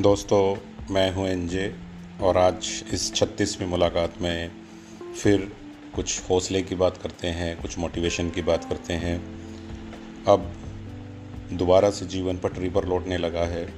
दोस्तों, 0.00 0.56
मैं 0.94 1.14
हूँ 1.14 1.28
एनजे 1.28 1.74
और 2.22 2.36
आज 2.36 2.84
इस 2.92 3.14
छत्तीसवीं 3.14 3.68
मुलाकात 3.68 4.14
में 4.22 4.50
फिर 5.22 5.52
कुछ 5.94 6.30
हौसले 6.30 6.62
की 6.62 6.74
बात 6.74 6.96
करते 6.96 7.28
हैं, 7.28 7.62
कुछ 7.62 7.78
मोटिवेशन 7.78 8.30
की 8.30 8.42
बात 8.42 8.64
करते 8.64 8.92
हैं। 8.92 9.16
अब 10.24 10.52
दोबारा 11.52 11.90
से 11.90 12.06
जीवन 12.06 12.36
पटरी 12.36 12.68
पर 12.68 12.84
लौटने 12.84 13.18
लगा 13.18 13.40
है। 13.40 13.74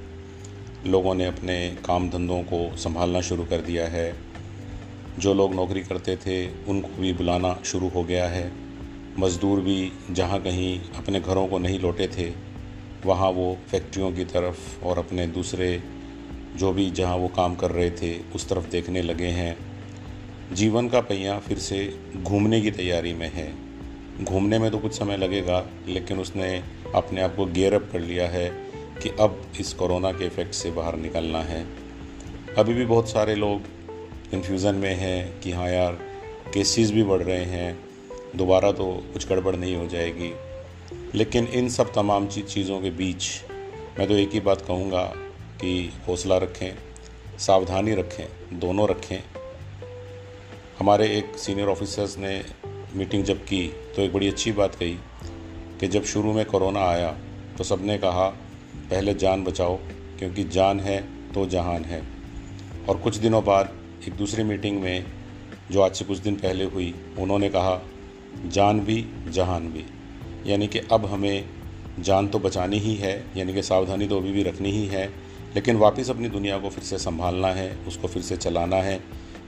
लोगों 0.87 1.15
ने 1.15 1.27
अपने 1.27 1.77
काम 1.87 2.11
धंधों 2.11 2.43
को 2.43 2.77
संभालना 2.77 3.21
शुरू 3.21 3.45
कर 3.45 3.61
दिया 3.61 3.89
है। 3.89 4.17
जो 5.19 5.35
लोग 5.35 5.55
नौकरी 5.55 5.81
करते 5.81 6.17
थे, 6.17 6.47
उनको 6.65 7.03
भी 7.03 7.13
बुलाना 7.13 7.63
शुरू 7.65 7.89
हो 7.89 8.05
गया 8.05 8.29
है। 8.29 8.53
मज़दूर 9.19 9.61
भी 9.61 9.93
जहाँ 10.11 10.43
कहीं 10.43 10.81
अपने 10.97 11.21
घरों 11.21 11.47
को 11.47 11.59
नहीं 11.59 11.81
लौटे 11.81 12.09
थे, 12.09 12.33
वहाँ 13.07 13.31
वो 13.31 13.59
फैक्ट्रियों 13.71 14.13
की 14.13 14.25
तरफ़ 14.25 14.85
और 14.85 14.99
अपने 14.99 15.27
दूसरे 15.27 15.83
जो 16.57 16.73
भी 16.73 16.91
जहाँ 16.91 17.17
वो 17.17 17.29
काम 17.29 17.55
कर 17.55 17.71
रहे 17.71 17.91
थे, 17.91 18.19
उस 18.35 18.49
तरफ़ 18.49 18.71
देखने 18.71 19.03
लगे 19.03 19.27
हैं। 19.27 19.57
जीवन 20.53 20.89
का 20.89 21.01
पहिया 21.01 21.39
फिर 21.39 21.59
से 21.59 21.99
घूमने 22.23 22.61
की 22.61 22.71
तैयारी 22.71 23.13
में 23.13 23.31
है। 23.33 23.53
घूमने 24.25 24.59
में 24.59 24.71
तो 24.71 24.79
कुछ 24.79 24.99
समय 24.99 25.17
लगेगा, 25.17 25.67
लेकिन 25.89 26.19
उसने 26.19 26.63
अपने 26.95 27.23
आप 27.23 27.37
को 27.37 27.47
गेयर 27.47 27.75
अप 27.75 27.89
कर 27.93 28.01
लिया 28.01 28.29
है 28.29 28.49
कि 29.03 29.09
अब 29.21 29.53
इस 29.61 29.73
कोरोना 29.73 30.13
के 30.13 30.27
इफ़ेक्ट 30.27 30.55
से 30.55 30.71
बाहर 30.71 30.97
निकलना 30.97 31.39
है। 31.39 31.67
अभी 32.59 32.75
भी 32.75 32.87
बहुत 32.87 33.09
सारे 33.09 33.35
लोग 33.35 33.61
कन्फ्यूज़न 34.33 34.75
में 34.75 34.95
हैं 34.95 35.41
कि 35.41 35.53
हाँ 35.53 35.69
यार 35.69 35.93
केसेस 36.55 36.91
भी 36.91 37.03
बढ़ 37.03 37.23
रहे 37.23 37.45
हैं, 37.45 37.79
दोबारा 38.37 38.73
तो 38.73 39.05
कुछ 39.13 39.29
गड़बड़ 39.29 39.57
नहीं 39.57 39.77
हो 39.77 39.87
जाएगी। 39.87 40.33
लेकिन 41.15 41.45
इन 41.45 41.69
सब 41.69 41.93
तमाम 41.93 42.27
चीज़ों 42.27 42.81
के 42.81 42.91
बीच 42.91 43.25
मैं 43.99 44.09
तो 44.09 44.15
एक 44.15 44.31
ही 44.33 44.41
बात 44.41 44.61
कहूँगा 44.61 45.13
कि 45.63 45.93
हौसला 46.09 46.37
रखें, 46.37 46.79
सावधानी 47.39 47.95
रखें, 47.95 48.59
दोनों 48.61 48.89
रखें। 48.89 49.23
हमारे 50.79 51.19
एक 51.19 51.39
सीनियर 51.39 51.69
ऑफिसर्स 51.69 52.19
ने 52.19 52.45
मीटिंग 52.95 53.25
जब 53.25 53.45
की 53.45 53.69
तो 53.69 54.03
एक 54.03 54.13
बड़ी 54.13 54.29
अच्छी 54.29 54.53
बात 54.53 54.75
कही 54.75 54.99
कि 55.81 55.89
जब 55.89 56.05
शुरू 56.05 56.33
में 56.33 56.45
कोरोना 56.45 56.81
आया 56.81 57.17
तो 57.59 57.65
सबने 57.65 57.99
कहा, 57.99 58.29
पहले 58.91 59.15
जान 59.15 59.45
बचाओ, 59.45 59.77
क्योंकि 60.19 60.45
जान 60.45 60.81
है 60.81 61.01
तो 61.33 61.47
जहान 61.47 61.85
है। 61.85 62.03
और 62.89 62.97
कुछ 62.97 63.17
दिनों 63.17 63.45
बाद, 63.45 63.73
एक 64.09 64.15
दूसरी 64.15 64.43
मीटिंग 64.43 64.81
में, 64.81 65.05
जो 65.71 65.81
आज 65.81 65.97
से 65.97 66.05
कुछ 66.05 66.19
दिन 66.19 66.37
पहले 66.37 66.65
हुई, 66.65 66.95
उन्होंने 67.19 67.49
कहा, 67.49 67.83
जान 68.47 68.81
भी, 68.81 69.07
जहान 69.29 69.69
भी। 69.69 69.85
यानी 70.51 70.67
कि 70.67 70.79
अब 70.79 71.07
हमें 71.07 71.49
जान 71.99 72.29
तो 72.29 72.39
बचानी 72.39 72.79
ही 72.79 72.95
है, 72.95 73.25
यानी 73.37 73.55
कि 73.55 73.63
सावधानी 73.63 74.09
तो 74.09 74.17
अभी 74.17 74.33
भी 74.33 74.43
रखनी 74.43 74.71
ही 74.71 74.87
है 74.87 75.22
लेकिन 75.55 75.77
वापस 75.77 76.11
अपनी 76.11 76.29
दुनिया 76.29 76.59
को 76.59 76.71
फिर 76.71 76.85
से 76.85 76.99
संभालना 76.99 77.49
है, 77.49 77.79
उसको 77.89 78.09
फिर 78.09 78.23
से 78.23 78.37
चलाना 78.37 78.77
है, 78.77 79.01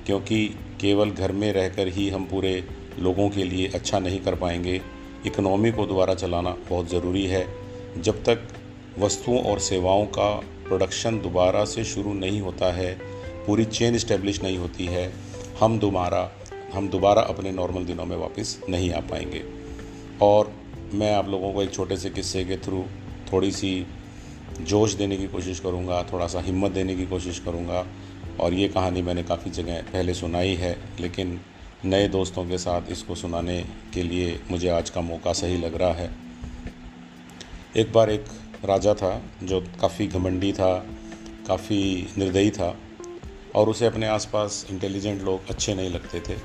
क्योंकि 0.06 0.46
केवल 0.80 1.10
घर 1.10 1.32
में 1.32 1.52
रहकर 1.52 1.88
ही 1.88 2.08
हम 2.08 2.24
पूरे 2.24 2.64
लोगों 2.98 3.28
के 3.30 3.44
लिए 3.44 3.68
अच्छा 3.68 3.98
नहीं 3.98 4.20
कर 4.20 4.34
पाएँगे। 4.34 4.80
इकनॉमी 5.26 5.70
को 5.72 5.86
दोबारा 5.86 6.14
चलाना 6.14 6.56
बहुत 6.70 6.90
ज़रूरी 6.90 7.26
है। 7.26 7.46
जब 7.98 8.24
तक 8.24 8.48
वस्तुओं 8.98 9.42
और 9.42 9.58
सेवाओं 9.58 10.06
का 10.06 10.30
प्रोडक्शन 10.66 11.20
दोबारा 11.20 11.64
से 11.64 11.84
शुरू 11.84 12.12
नहीं 12.12 12.40
होता 12.40 12.72
है, 12.72 12.98
पूरी 13.46 13.64
चेन 13.64 13.94
इस्टेब्लिश 13.94 14.42
नहीं 14.42 14.58
होती 14.58 14.86
है, 14.86 15.12
हम 15.60 15.78
दोबारा 15.78 16.30
हम 16.74 16.88
दोबारा 16.88 17.22
अपने 17.22 17.52
नॉर्मल 17.52 17.84
दिनों 17.84 18.04
में 18.04 18.16
वापस 18.16 18.60
नहीं 18.68 18.92
आ 18.92 19.00
पाएँगे। 19.00 19.42
और 20.22 20.52
मैं 20.94 21.14
आप 21.14 21.28
लोगों 21.28 21.52
को 21.52 21.62
एक 21.62 21.72
छोटे 21.74 21.96
से 21.96 22.10
किस्से 22.10 22.44
के 22.44 22.56
थ्रू 22.56 22.84
थोड़ी 23.32 23.50
सी 23.50 23.86
जोश 24.60 24.92
देने 24.92 25.16
की 25.16 25.26
कोशिश 25.26 25.60
करूँगा 25.60 26.02
थोड़ा 26.12 26.26
सा 26.26 26.40
हिम्मत 26.40 26.70
देने 26.70 26.96
की 26.96 27.06
कोशिश 27.06 27.38
करूँगा। 27.38 27.86
और 28.40 28.54
ये 28.54 28.68
कहानी 28.68 29.02
मैंने 29.02 29.22
काफ़ी 29.22 29.50
जगह 29.50 29.82
पहले 29.82 30.14
सुनाई 30.14 30.54
है, 30.54 30.78
लेकिन 31.00 31.40
नए 31.84 32.08
दोस्तों 32.08 32.44
के 32.44 32.58
साथ 32.58 32.82
इसको 32.90 33.14
सुनाने 33.14 33.64
के 33.94 34.02
लिए 34.02 34.40
मुझे 34.50 34.68
आज 34.68 34.90
का 34.90 35.00
मौका 35.00 35.32
सही 35.32 35.56
लग 35.56 35.74
रहा 35.74 35.92
है। 35.92 36.10
एक 37.76 37.92
बार 37.92 38.10
एक 38.10 38.24
राजा 38.64 38.94
था, 38.94 39.22
जो 39.42 39.60
काफ़ी 39.80 40.06
घमंडी 40.06 40.52
था, 40.52 40.86
काफ़ी 41.48 42.08
निर्दयी 42.18 42.50
था, 42.50 42.76
और 43.54 43.68
उसे 43.68 43.86
अपने 43.86 44.06
आसपास 44.06 44.66
इंटेलिजेंट 44.70 45.22
लोग 45.22 45.48
अच्छे 45.48 45.74
नहीं 45.74 45.90
लगते 45.90 46.20
थे। 46.20 46.36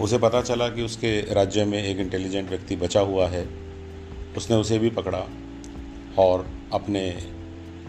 उसे 0.00 0.18
पता 0.18 0.42
चला 0.42 0.68
कि 0.68 0.82
उसके 0.82 1.34
राज्य 1.34 1.64
में 1.64 1.84
एक 1.84 1.98
इंटेलिजेंट 1.98 2.48
व्यक्ति 2.48 2.76
बचा 2.76 3.00
हुआ 3.00 3.28
है। 3.28 3.48
उसने 4.36 4.56
उसे 4.56 4.78
भी 4.78 4.90
पकड़ा, 4.90 5.26
और 6.18 6.61
अपने 6.72 7.02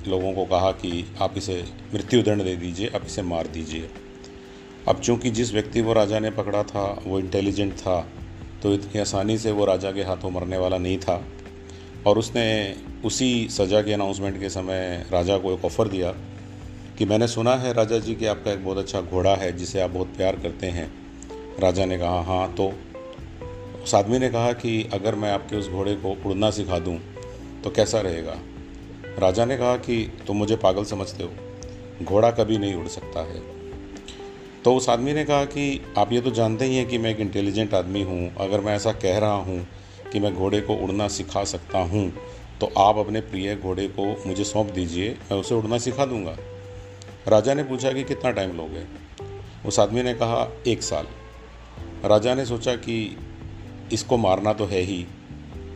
लोगों 0.07 0.33
को 0.33 0.45
कहा 0.45 0.71
कि 0.71 1.05
आप 1.21 1.37
इसे 1.37 1.63
मृत्युदंड 1.93 2.43
दे 2.43 2.55
दीजिए, 2.55 2.87
आप 2.87 3.05
इसे 3.05 3.21
मार 3.21 3.47
दीजिए। 3.47 3.89
अब 4.87 4.99
चूँकि 4.99 5.29
जिस 5.29 5.53
व्यक्ति 5.53 5.81
वो 5.81 5.93
राजा 5.93 6.19
ने 6.19 6.31
पकड़ा 6.31 6.63
था, 6.63 7.01
वो 7.07 7.19
इंटेलिजेंट 7.19 7.73
था 7.73 7.99
तो 8.63 8.73
इतनी 8.73 9.01
आसानी 9.01 9.37
से 9.37 9.51
वो 9.51 9.65
राजा 9.65 9.91
के 9.91 10.03
हाथों 10.03 10.31
मरने 10.31 10.57
वाला 10.57 10.77
नहीं 10.77 10.97
था। 10.97 11.23
और 12.07 12.17
उसने 12.17 12.45
उसी 13.05 13.47
सज़ा 13.51 13.81
के 13.81 13.93
अनाउंसमेंट 13.93 14.39
के 14.39 14.49
समय 14.49 15.05
राजा 15.11 15.37
को 15.37 15.53
एक 15.53 15.65
ऑफ़र 15.65 15.87
दिया 15.87 16.11
कि 16.97 17.05
मैंने 17.05 17.27
सुना 17.27 17.55
है 17.55 17.73
राजा 17.73 17.99
जी 17.99 18.15
कि 18.15 18.25
आपका 18.25 18.51
एक 18.51 18.63
बहुत 18.65 18.77
अच्छा 18.77 19.01
घोड़ा 19.01 19.35
है, 19.35 19.51
जिसे 19.57 19.81
आप 19.81 19.89
बहुत 19.89 20.15
प्यार 20.17 20.35
करते 20.35 20.67
हैं। 20.67 20.91
राजा 21.59 21.85
ने 21.85 21.97
कहा 21.97 22.21
हाँ 22.21 22.53
तो 22.53 22.73
उस 23.83 23.95
आदमी 23.95 24.19
ने 24.19 24.29
कहा 24.29 24.51
कि 24.53 24.89
अगर 24.93 25.15
मैं 25.15 25.31
आपके 25.31 25.55
उस 25.55 25.69
घोड़े 25.69 25.95
को 25.95 26.15
उड़ना 26.25 26.49
सिखा 26.51 26.79
दूँ 26.79 26.97
तो 27.63 27.69
कैसा 27.69 28.01
रहेगा? 28.01 28.39
राजा 29.19 29.45
ने 29.45 29.57
कहा 29.57 29.75
कि 29.77 29.97
तुम 30.27 30.37
मुझे 30.37 30.55
पागल 30.55 30.83
समझते 30.83 31.23
हो। 31.23 32.05
घोड़ा 32.05 32.31
कभी 32.31 32.57
नहीं 32.57 32.75
उड़ 32.75 32.87
सकता 32.87 33.19
है। 33.19 33.41
तो 34.63 34.73
उस 34.75 34.89
आदमी 34.89 35.13
ने 35.13 35.23
कहा 35.25 35.45
कि 35.45 35.81
आप 35.97 36.11
ये 36.11 36.21
तो 36.21 36.31
जानते 36.31 36.65
ही 36.65 36.75
हैं 36.75 36.87
कि 36.87 36.97
मैं 36.97 37.11
एक 37.11 37.19
इंटेलिजेंट 37.19 37.73
आदमी 37.73 38.01
हूँ। 38.01 38.35
अगर 38.35 38.61
मैं 38.61 38.75
ऐसा 38.75 38.91
कह 38.93 39.17
रहा 39.17 39.33
हूँ 39.33 39.67
कि 40.11 40.19
मैं 40.19 40.33
घोड़े 40.35 40.61
को 40.61 40.75
उड़ना 40.75 41.07
सिखा 41.07 41.43
सकता 41.43 41.79
हूँ 41.79 42.11
तो 42.61 42.71
आप 42.77 42.97
अपने 42.97 43.21
प्रिय 43.21 43.55
घोड़े 43.55 43.87
को 43.87 44.05
मुझे 44.27 44.43
सौंप 44.43 44.69
दीजिए, 44.71 45.09
मैं 45.31 45.39
उसे 45.39 45.55
उड़ना 45.55 45.77
सिखा 45.77 46.05
दूँगा। 46.05 46.35
राजा 47.27 47.53
ने 47.53 47.63
पूछा 47.63 47.91
कि 47.91 48.03
कितना 48.03 48.31
टाइम 48.31 48.57
लोगे? 48.57 48.85
उस 49.67 49.79
आदमी 49.79 50.03
ने 50.03 50.13
कहा, 50.13 50.47
एक 50.67 50.83
साल। 50.83 51.07
राजा 52.05 52.35
ने 52.35 52.45
सोचा 52.45 52.75
कि 52.75 53.17
इसको 53.93 54.17
मारना 54.17 54.53
तो 54.53 54.65
है 54.65 54.81
ही 54.81 55.05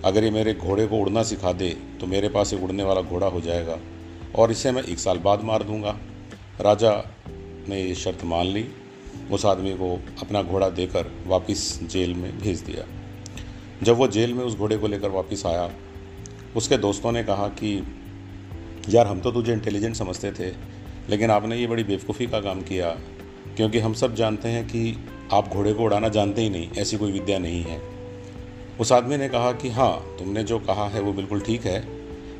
अगर 0.05 0.23
ये 0.23 0.31
मेरे 0.31 0.53
घोड़े 0.53 0.87
को 0.87 0.97
उड़ना 0.97 1.23
सिखा 1.23 1.51
दे 1.53 1.69
तो 2.01 2.07
मेरे 2.07 2.29
पास 2.29 2.53
एक 2.53 2.63
उड़ने 2.63 2.83
वाला 2.83 3.01
घोड़ा 3.01 3.27
हो 3.27 3.41
जाएगा। 3.41 3.77
और 4.35 4.51
इसे 4.51 4.71
मैं 4.71 4.83
एक 4.83 4.99
साल 4.99 5.17
बाद 5.17 5.43
मार 5.43 5.63
दूँगा। 5.63 5.97
राजा 6.61 7.11
ने 7.69 7.81
ये 7.83 7.95
शर्त 7.95 8.23
मान 8.23 8.45
ली। 8.45 8.65
उस 9.31 9.45
आदमी 9.45 9.73
को 9.73 10.01
अपना 10.21 10.43
घोड़ा 10.43 10.69
देकर 10.69 11.11
वापस 11.27 11.79
जेल 11.83 12.13
में 12.13 12.39
भेज 12.39 12.59
दिया। 12.59 12.85
जब 13.83 13.95
वो 13.95 14.07
जेल 14.07 14.33
में 14.33 14.43
उस 14.43 14.55
घोड़े 14.57 14.77
को 14.77 14.87
लेकर 14.87 15.09
वापस 15.09 15.45
आया, 15.45 15.71
उसके 16.55 16.77
दोस्तों 16.77 17.11
ने 17.11 17.23
कहा 17.23 17.47
कि, 17.47 17.87
यार, 18.89 19.07
हम 19.07 19.19
तो 19.19 19.31
तुझे 19.31 19.53
इंटेलिजेंट 19.53 19.95
समझते 19.95 20.31
थे, 20.31 20.55
लेकिन 21.09 21.31
आपने 21.31 21.57
ये 21.57 21.67
बड़ी 21.67 21.83
बेवकूफ़ी 21.83 22.27
का 22.27 22.39
काम 22.39 22.61
किया, 22.61 22.89
क्योंकि 23.55 23.79
हम 23.79 23.93
सब 23.93 24.15
जानते 24.15 24.49
हैं 24.49 24.65
कि 24.67 25.05
आप 25.33 25.47
घोड़े 25.47 25.73
को 25.73 25.83
उड़ाना 25.83 26.09
जानते 26.09 26.41
ही 26.41 26.49
नहीं, 26.49 26.71
ऐसी 26.71 26.97
कोई 26.97 27.11
विद्या 27.11 27.39
नहीं 27.39 27.63
है। 27.63 27.96
उस 28.79 28.91
आदमी 28.91 29.17
ने 29.17 29.27
कहा 29.29 29.51
कि 29.51 29.69
हाँ 29.69 30.15
तुमने 30.19 30.43
जो 30.43 30.59
कहा 30.59 30.87
है 30.89 31.01
वो 31.01 31.13
बिल्कुल 31.13 31.39
ठीक 31.41 31.65
है, 31.65 31.79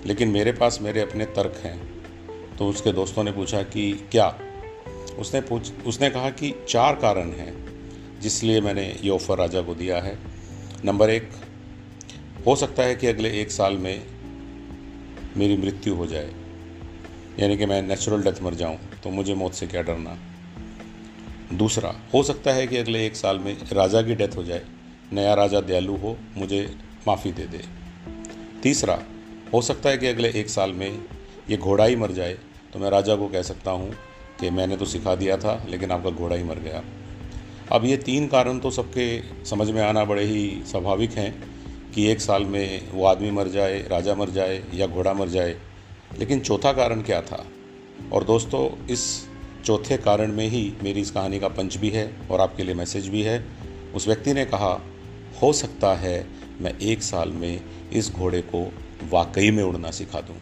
लेकिन 0.06 0.28
मेरे 0.28 0.52
पास 0.52 0.80
मेरे 0.82 1.02
अपने 1.02 1.26
तर्क 1.26 1.62
हैं। 1.64 1.78
तो 2.58 2.68
उसके 2.68 2.92
दोस्तों 2.92 3.24
ने 3.24 3.32
पूछा 3.32 3.62
कि 3.64 3.92
क्या? 4.12 4.28
उसने 5.20 5.42
पूछ, 5.42 5.72
उसने 5.86 6.10
कहा 6.10 6.30
कि 6.30 6.54
चार 6.70 6.96
कारण 6.96 7.32
हैं 7.32 8.20
जिसलिए 8.20 8.62
मैंने 8.62 8.86
ये 9.04 9.10
ऑफ़र 9.10 9.38
राजा 9.38 9.62
को 9.62 9.76
दिया 9.76 10.02
है। 10.02 10.18
नंबर 10.86 11.10
एक, 11.10 11.30
हो 12.46 12.56
सकता 12.56 12.84
है 12.84 12.96
कि 12.96 13.08
अगले 13.08 13.30
एक 13.42 13.52
साल 13.52 13.78
में 13.78 14.06
मेरी 15.38 15.58
मृत्यु 15.58 15.96
हो 15.96 16.08
जाए, 16.08 16.32
यानी 17.40 17.58
कि 17.58 17.66
मैं 17.66 17.82
नेचुरल 17.82 18.24
डेथ 18.24 18.42
मर 18.44 18.54
जाऊँ 18.54 18.78
तो 19.04 19.10
मुझे 19.10 19.34
मौत 19.36 19.54
से 19.54 19.68
क्या 19.68 19.82
डरना? 19.82 20.18
दूसरा, 21.54 21.94
हो 22.14 22.24
सकता 22.24 22.52
है 22.52 22.68
कि 22.68 22.78
अगले 22.78 23.06
एक 23.06 23.16
साल 23.16 23.40
में 23.40 23.56
राजा 23.74 24.02
की 24.02 24.16
डेथ 24.16 24.36
हो 24.38 24.44
जाए 24.44 24.66
नया 25.14 25.34
राजा 25.34 25.60
दयालु 25.62 25.96
हो, 25.96 26.18
मुझे 26.38 26.76
माफ़ी 27.08 27.32
दे 27.32 27.44
दे। 27.44 27.62
तीसरा, 28.64 29.00
हो 29.54 29.62
सकता 29.62 29.90
है 29.90 29.98
कि 29.98 30.08
अगले 30.08 30.30
एक 30.30 30.50
साल 30.50 30.72
में 30.72 31.02
ये 31.50 31.58
घोड़ा 31.58 31.86
ही 31.86 31.96
मर 31.96 32.12
जाए 32.12 32.38
तो 32.74 32.80
मैं 32.80 32.90
राजा 32.90 33.16
को 33.16 33.28
कह 33.28 33.42
सकता 33.42 33.72
हूँ 33.72 33.92
कि 34.40 34.50
मैंने 34.50 34.78
तो 34.78 34.86
सिखा 34.86 35.16
दिया 35.16 35.38
था, 35.38 35.66
लेकिन 35.70 35.92
आपका 35.92 36.10
घोड़ा 36.10 36.36
ही 36.36 36.44
मर 36.44 36.60
गया। 36.60 36.84
अब 37.72 37.86
ये 37.86 37.98
तीन 37.98 38.28
कारण 38.28 38.60
तो 38.60 38.72
सबके 38.72 39.22
समझ 39.46 39.70
में 39.72 39.82
आना 39.82 40.04
बड़े 40.06 40.24
ही 40.24 40.64
स्वाभाविक 40.66 41.12
हैं 41.12 41.32
कि 41.92 42.06
एक 42.08 42.22
साल 42.22 42.44
में 42.46 42.92
वो 42.92 43.06
आदमी 43.06 43.32
मर 43.32 43.48
जाए, 43.48 43.80
राजा 43.82 44.16
मर 44.16 44.30
जाए 44.30 44.64
या 44.74 44.88
घोड़ा 44.88 45.14
मर 45.14 45.30
जाए। 45.30 45.56
लेकिन 46.20 46.40
चौथा 46.40 46.74
कारण 46.74 47.02
क्या 47.02 47.22
था? 47.22 47.46
और 48.14 48.24
दोस्तों, 48.24 48.88
इस 48.88 49.28
चौथे 49.66 49.98
कारण 49.98 50.32
में 50.32 50.48
ही 50.48 50.74
मेरी 50.84 51.02
इस 51.02 51.12
कहानी 51.12 51.40
का 51.40 51.48
पंच 51.48 51.78
भी 51.78 51.90
है 51.90 52.12
और 52.32 52.42
आपके 52.42 52.64
लिए 52.64 52.76
मैसेज 52.76 53.08
भी 53.08 53.22
है। 53.22 53.44
उस 53.96 54.08
व्यक्ति 54.08 54.34
ने 54.34 54.46
कहा 54.46 54.74
हो 55.42 55.54
सकता 55.54 55.94
है 55.94 56.28
मैं 56.62 56.80
एक 56.80 57.04
साल 57.04 57.30
में 57.30 57.62
इस 57.94 58.12
घोड़े 58.12 58.42
को 58.42 58.72
वाकई 59.10 59.52
में 59.52 59.64
उड़ना 59.64 59.92
सिखा 59.92 60.22
दूँ। 60.22 60.38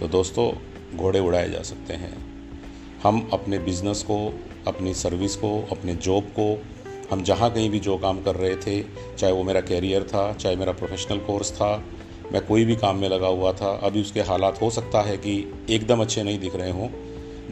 तो 0.00 0.08
दोस्तों, 0.08 0.52
घोड़े 0.96 1.20
उड़ाए 1.20 1.50
जा 1.50 1.62
सकते 1.62 1.94
हैं। 1.94 2.28
हम 3.02 3.30
अपने 3.32 3.58
बिज़नेस 3.58 4.02
को, 4.02 4.40
अपनी 4.66 4.94
सर्विस 4.94 5.36
को, 5.36 5.68
अपने 5.72 5.94
जॉब 5.94 6.24
को, 6.24 6.62
हम 7.10 7.22
जहाँ 7.22 7.54
कहीं 7.54 7.70
भी 7.70 7.80
जो 7.80 7.98
काम 7.98 8.22
कर 8.22 8.34
रहे 8.34 8.56
थे, 8.56 8.84
चाहे 9.18 9.32
वो 9.32 9.42
मेरा 9.42 9.60
कैरियर 9.60 10.02
था, 10.02 10.32
चाहे 10.32 10.56
मेरा 10.56 10.72
प्रोफेशनल 10.72 11.18
कोर्स 11.18 11.52
था, 11.52 11.84
मैं 12.32 12.46
कोई 12.46 12.64
भी 12.64 12.76
काम 12.76 12.96
में 12.96 13.08
लगा 13.08 13.26
हुआ 13.26 13.52
था, 13.52 13.80
अभी 13.82 14.00
उसके 14.00 14.20
हालात 14.20 14.62
हो 14.62 14.70
सकता 14.70 15.02
है 15.02 15.16
कि 15.16 15.52
एकदम 15.70 16.00
अच्छे 16.00 16.22
नहीं 16.22 16.38
दिख 16.38 16.56
रहे 16.56 16.70
हों। 16.70 16.88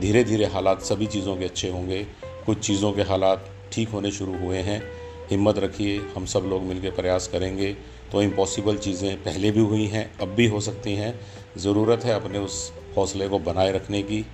धीरे 0.01 0.25
धीरे 0.25 0.47
हालात 0.47 0.83
सभी 0.83 1.07
चीज़ों 1.07 1.37
के 1.37 1.45
अच्छे 1.45 1.71
होंगे। 1.71 2.07
कुछ 2.47 2.59
चीज़ों 2.59 2.93
के 2.93 3.03
हालात 3.03 3.51
ठीक 3.73 3.89
होने 3.89 4.11
शुरू 4.11 4.39
हुए 4.39 4.59
हैं। 4.59 4.96
हिम्मत 5.31 5.59
रखिए, 5.59 5.99
हम 6.17 6.27
सब 6.27 6.41
लोग 6.41 6.63
मिलकर 6.63 6.91
प्रयास 6.91 7.29
करेंगे। 7.29 7.77
तो 8.13 8.23
इम्पॉसिबल 8.23 8.77
चीज़ें 8.77 9.17
पहले 9.17 9.51
भी 9.51 9.61
हुई 9.61 9.87
हैं, 9.87 10.19
अब 10.19 10.29
भी 10.29 10.47
हो 10.47 10.61
सकती 10.61 10.95
हैं। 10.95 11.21
ज़रूरत 11.57 12.05
है 12.05 12.13
अपने 12.13 12.39
उस 12.39 12.73
हौसले 12.97 13.29
को 13.29 13.39
बनाए 13.39 13.73
रखने 13.73 14.03
की। 14.03 14.27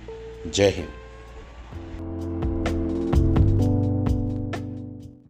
जय 0.47 0.69
हिंद। 0.69 1.02